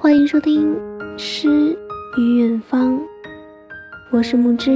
[0.00, 0.76] 欢迎收听
[1.18, 1.76] 《诗
[2.16, 2.92] 与远方》，
[4.12, 4.70] 我是木之，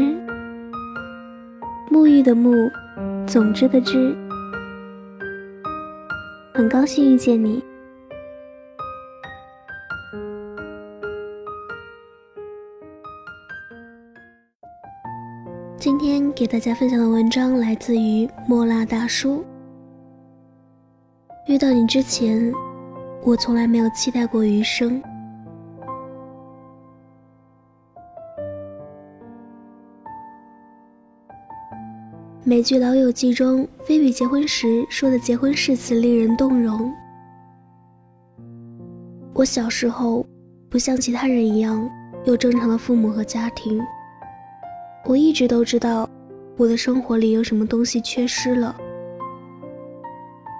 [1.88, 2.68] 沐浴的沐，
[3.24, 4.16] 总之的之，
[6.52, 7.62] 很高兴遇见你。
[15.76, 19.44] 今天给大家分享的文章来自于莫拉大叔。
[21.46, 22.52] 遇到你之前，
[23.22, 25.00] 我从来没有期待过余生。
[32.44, 36.92] 美剧《老友记》中，菲比结婚时说的结婚誓词令人动容。
[39.32, 40.26] 我小时候
[40.68, 41.88] 不像其他人一样
[42.24, 43.80] 有正常的父母和家庭，
[45.04, 46.10] 我一直都知道
[46.56, 48.74] 我的生活里有什么东西缺失了。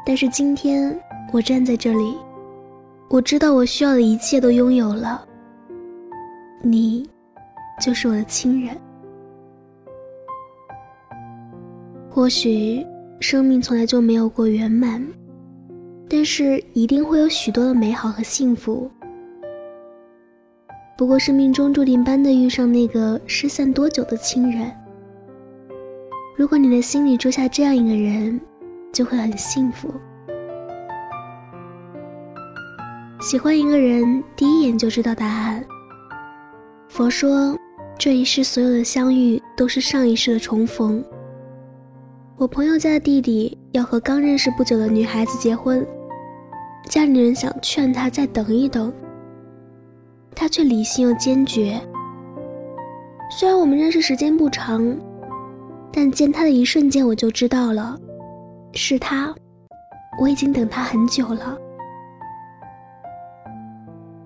[0.07, 0.97] 但是今天
[1.33, 2.17] 我站在这里，
[3.09, 5.27] 我知道我需要的一切都拥有了。
[6.63, 7.11] 你，
[7.85, 8.77] 就是我的亲人。
[12.15, 12.85] 或许
[13.21, 15.03] 生命从来就没有过圆满，
[16.11, 18.91] 但是一定会有许多的美好和幸福。
[20.95, 24.71] 不过是命中注定般的遇上那个失散多久的亲人。
[26.37, 28.39] 如果你的心里住下这样一个人，
[28.93, 29.89] 就会很幸福。
[33.23, 35.65] 喜欢一个人，第一眼就知道答案。
[36.89, 37.57] 佛说，
[37.99, 41.03] 这一世所有的相遇都是上一世的重逢。
[42.43, 45.87] 我朋友家的弟弟要和刚认识不久的女孩子结婚，
[46.89, 48.93] 家里人想劝他再等一等，
[50.35, 51.81] 他却理性又坚决。
[53.31, 54.85] 虽然我们认识时间不长，
[55.93, 57.97] 但见他的一瞬间我就知道了，
[58.73, 59.33] 是他，
[60.19, 61.57] 我已经等他很久了。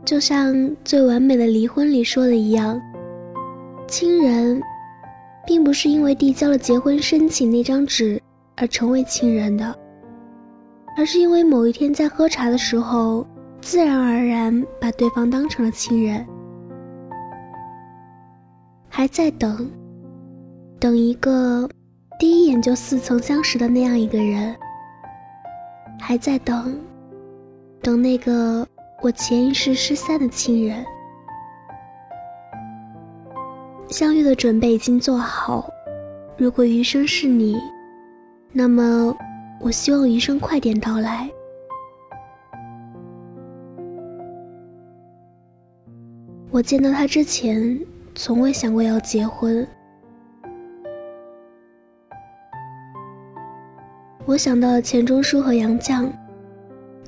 [0.06, 0.54] 就像
[0.86, 2.80] 《最完美的离婚》里说的一样，
[3.86, 4.62] 亲人。
[5.46, 8.20] 并不是因为递交了结婚申请那张纸
[8.56, 9.78] 而成为亲人的，
[10.96, 13.26] 而是因为某一天在喝茶的时候，
[13.60, 16.26] 自然而然把对方当成了亲人。
[18.88, 19.70] 还在等，
[20.80, 21.68] 等一个
[22.18, 24.56] 第一眼就似曾相识的那样一个人。
[26.00, 26.78] 还在等，
[27.82, 28.66] 等那个
[29.02, 30.84] 我前一世失散的亲人。
[33.88, 35.70] 相遇的准备已经做好，
[36.36, 37.56] 如果余生是你，
[38.52, 39.16] 那么
[39.60, 41.30] 我希望余生快点到来。
[46.50, 47.78] 我见到他之前，
[48.14, 49.66] 从未想过要结婚。
[54.24, 56.10] 我想到钱钟书和杨绛，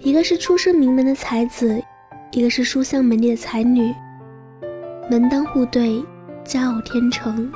[0.01, 1.83] 一个是出身名门的才子，
[2.31, 3.93] 一个是书香门第的才女，
[5.11, 6.01] 门当户对。
[6.49, 7.53] 佳偶天成，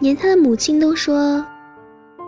[0.00, 1.40] 连他的母亲都说，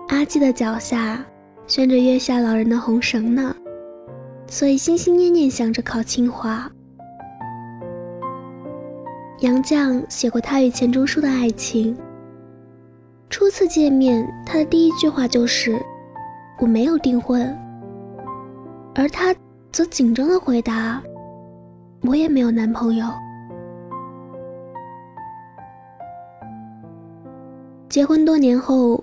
[0.07, 1.21] 阿基的脚下
[1.67, 3.53] 悬着月下老人的红绳呢，
[4.47, 6.71] 所以心心念念想着考清华。
[9.41, 11.99] 杨绛写过他与钱钟书的爱情，
[13.29, 15.77] 初次见面，他的第一句话就是
[16.63, 17.53] “我没有订婚”，
[18.95, 19.35] 而他
[19.73, 21.03] 则紧张的回答
[22.07, 23.07] ：“我也没有男朋友。”
[27.91, 29.03] 结婚多年后，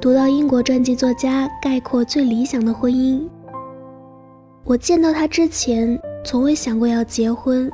[0.00, 3.28] 读到英国传记作家概括最理想的婚姻。
[4.64, 7.68] 我见到他之前，从未想过要结婚；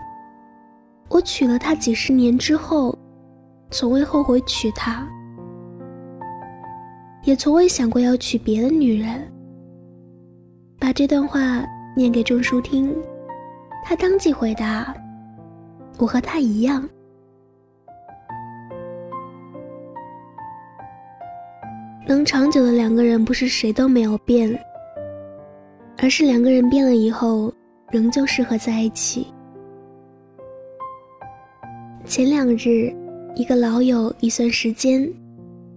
[1.09, 2.93] 我娶了她几十年之后，
[3.71, 5.06] 从未后悔娶她，
[7.22, 9.31] 也从未想过要娶别的女人。
[10.81, 11.65] 把这段话
[11.97, 12.93] 念给钟书听，
[13.84, 14.93] 他当即回答
[15.99, 16.84] ：“我和他一样。”
[22.08, 24.58] 能长久的两个人，不是谁都没有变，
[25.98, 27.52] 而是两个人变了以后，
[27.91, 29.27] 仍旧适合在一起。
[32.06, 32.91] 前两日，
[33.36, 35.06] 一个老友一算时间，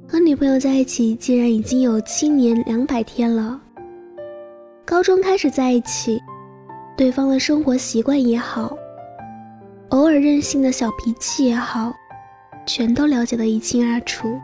[0.08, 3.60] 和女朋友在一起竟然已经有七年两百天了。
[4.86, 6.18] 高中开始在一起，
[6.96, 8.74] 对方的生活习惯也好，
[9.90, 11.92] 偶尔任性的小脾气也好，
[12.66, 14.40] 全都了解得一清二楚。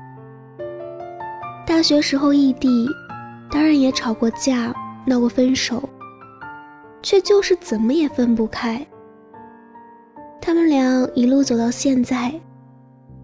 [1.68, 2.88] 大学时候异地，
[3.52, 4.74] 当然也吵过架，
[5.06, 5.84] 闹过分手，
[7.02, 8.88] 却就是怎么也分不开。
[10.40, 12.34] 他们俩一路走到现在，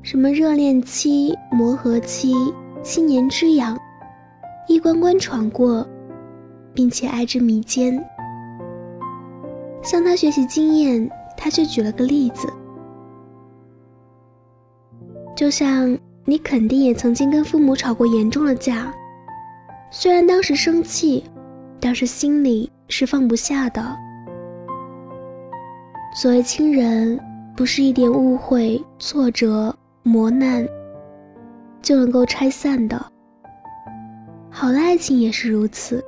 [0.01, 2.33] 什么热恋期、磨合期、
[2.83, 3.79] 七年之痒，
[4.67, 5.87] 一关关闯过，
[6.73, 7.97] 并且爱之弥坚。
[9.81, 12.51] 向他学习经验，他却举了个例子，
[15.33, 18.93] 就像你肯定也曾经跟父母吵过严重的架，
[19.91, 21.23] 虽然当时生气，
[21.79, 23.83] 但是心里是放不下的。
[26.15, 27.19] 所谓亲人，
[27.57, 30.65] 不是一点误会、挫折、磨难
[31.81, 33.03] 就能够拆散的。
[34.49, 36.03] 好的爱情也是如此。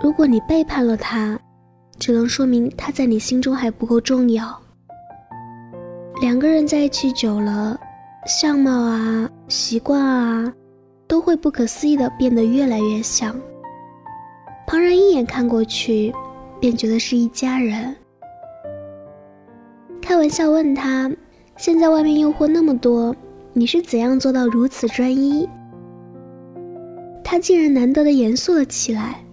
[0.00, 1.38] 如果你背叛了他，
[1.98, 4.58] 只能说明他在你心中还不够重要。
[6.20, 7.78] 两个人在一起久了，
[8.26, 10.52] 相貌啊、习惯啊，
[11.06, 13.34] 都会不可思议的变得越来越像。
[14.66, 16.12] 旁人一眼看过去。
[16.60, 17.94] 便觉得是一家人。
[20.02, 21.08] 开玩笑问他
[21.56, 23.14] ：“现在外面诱惑那么多，
[23.52, 25.48] 你是怎样做到如此专一？”
[27.22, 29.24] 他竟然难得的严肃了起来。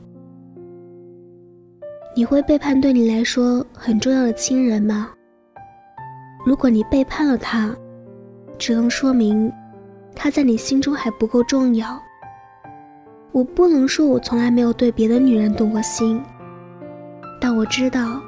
[2.16, 5.10] 你会背叛对你来说很重要的亲人吗？
[6.46, 7.76] 如果你背叛了他，
[8.56, 9.52] 只能说明
[10.16, 12.00] 他在你心中还不够重要。
[13.32, 16.22] 我不能说我从来没有对别的女人动过心。
[17.42, 18.22] 但我知道，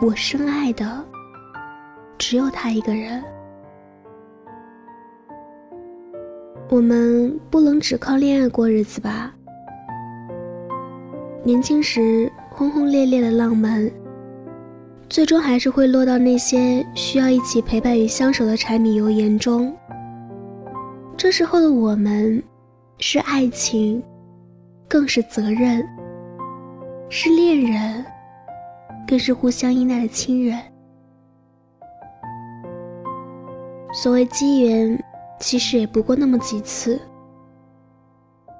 [0.00, 1.04] 我深爱的
[2.16, 3.22] 只有他一个人。
[6.70, 9.34] 我们不能只靠恋爱过日子吧？
[11.42, 13.90] 年轻时轰轰烈烈的浪漫，
[15.12, 19.70] 最终还是会落到那些需要一起陪伴与相守的柴米油盐中。
[21.18, 22.42] 这时候的我们，
[22.96, 24.02] 是爱情，
[24.88, 25.86] 更是责任。
[27.10, 28.02] 是恋人，
[29.06, 30.58] 更是互相依赖的亲人。
[33.92, 34.98] 所谓机缘，
[35.38, 36.98] 其实也不过那么几次。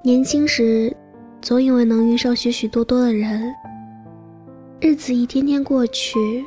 [0.03, 0.95] 年轻时，
[1.41, 3.51] 总以为能遇上许许多多的人，
[4.85, 6.43] 日子一天天过去，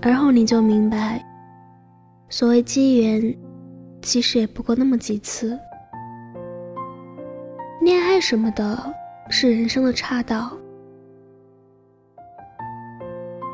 [0.00, 1.22] 而后你就明白，
[2.30, 3.36] 所谓机缘，
[4.00, 5.54] 其实也不过那么几次。
[7.82, 8.94] 恋爱什么的，
[9.28, 10.56] 是人生的岔道。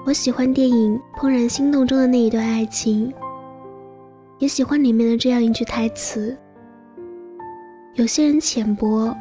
[0.07, 3.13] 我喜欢电影《怦然心动》中的那一段爱情，
[4.39, 6.39] 也喜欢里面的这样一句台词：
[7.95, 9.13] 有些人浅薄，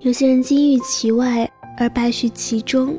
[0.00, 1.48] 有些人金玉其外
[1.78, 2.98] 而败絮其中。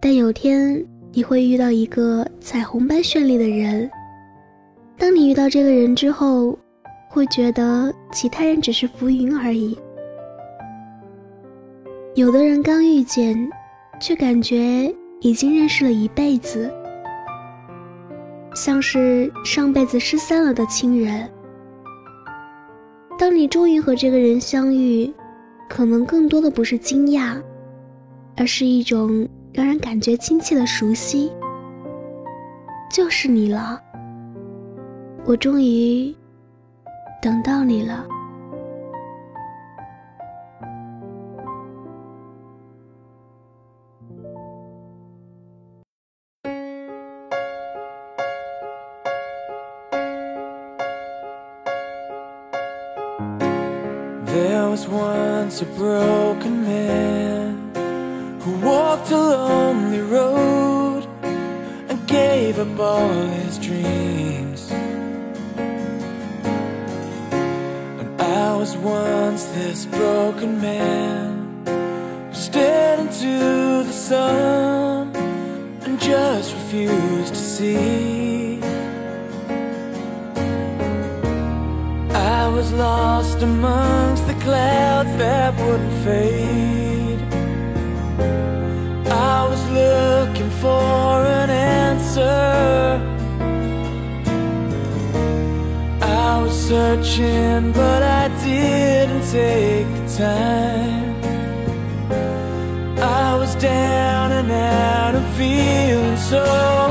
[0.00, 3.90] 但有天你会遇到一个彩虹般绚丽的人，
[4.96, 6.58] 当你遇到这个人之后，
[7.08, 9.78] 会觉得其他人只是浮云而已。
[12.14, 13.48] 有的人刚遇见。
[13.98, 16.70] 却感觉已经认识了一辈子，
[18.54, 21.26] 像是上辈子失散了的亲人。
[23.18, 25.10] 当你终于和这个人相遇，
[25.68, 27.40] 可能更多的不是惊讶，
[28.36, 31.32] 而是一种让人感觉亲切的熟悉。
[32.90, 33.80] 就是你了，
[35.24, 36.14] 我终于
[37.20, 38.06] 等到你了。
[54.76, 61.02] Was once a broken man who walked a lonely road
[61.88, 64.70] and gave up all his dreams.
[68.00, 71.64] And I was once this broken man
[72.28, 75.16] who stared into the sun
[75.86, 78.60] and just refused to see.
[82.12, 87.20] I was lost amongst the clouds that wouldn't fade.
[89.32, 91.12] I was looking for
[91.42, 92.44] an answer.
[96.00, 101.14] I was searching, but I didn't take the time.
[103.24, 106.44] I was down and out and feeling so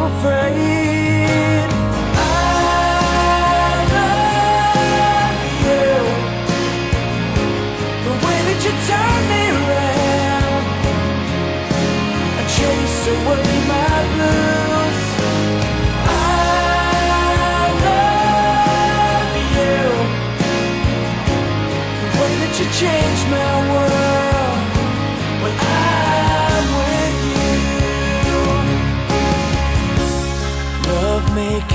[0.09, 0.74] afraid.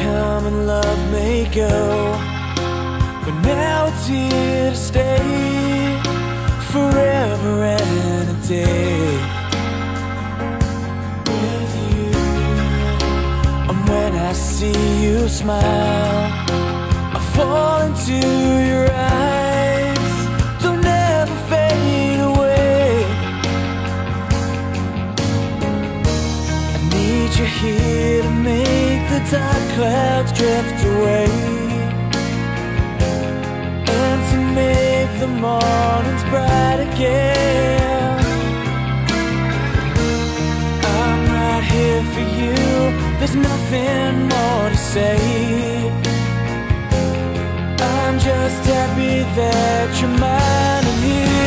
[0.03, 1.69] come and love may go,
[3.25, 6.01] but now it's here to stay
[6.73, 9.01] forever and a day.
[11.27, 12.13] With you,
[13.71, 16.33] and when I see you smile,
[17.17, 18.19] I fall into
[18.71, 19.40] your eyes.
[27.41, 31.27] Need you here to make the dark clouds drift away.
[33.87, 38.19] And to make the mornings bright again.
[40.85, 42.55] I'm right here for you.
[43.19, 45.19] There's nothing more to say.
[47.81, 51.40] I'm just happy that you're mine and here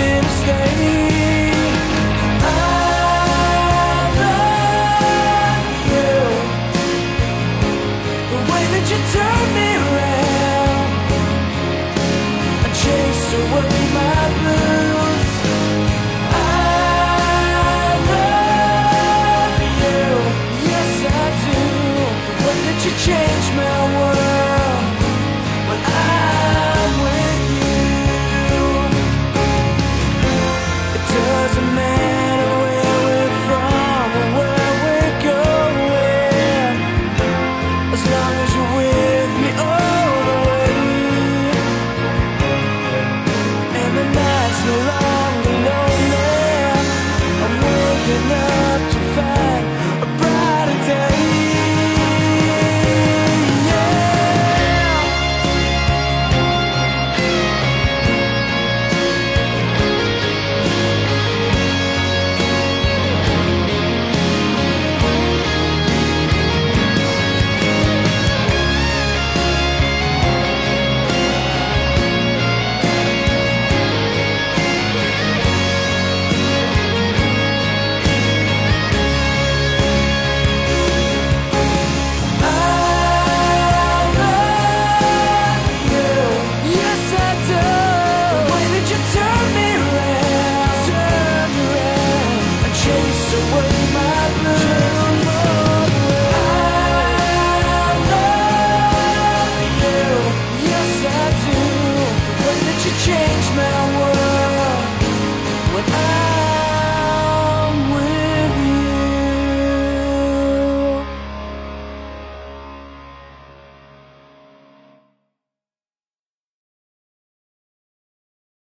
[48.14, 48.53] in the